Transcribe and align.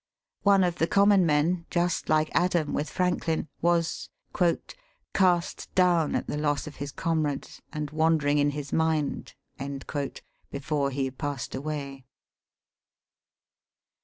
One 0.41 0.63
of 0.63 0.79
the 0.79 0.87
common 0.87 1.27
men, 1.27 1.67
just 1.69 2.09
like 2.09 2.31
Adam 2.33 2.73
with 2.73 2.89
Franklin, 2.89 3.47
was" 3.61 4.09
cast 5.13 5.75
down 5.75 6.15
at 6.15 6.25
the 6.25 6.37
loss 6.39 6.65
of 6.65 6.77
his 6.77 6.91
comrades, 6.91 7.61
and 7.71 7.91
wandering 7.91 8.39
in 8.39 8.49
his 8.49 8.73
mind" 8.73 9.35
before 10.51 10.89
he 10.89 11.11
passed 11.11 11.53
away. 11.53 12.07